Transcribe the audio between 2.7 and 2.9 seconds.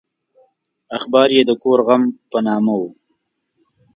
و.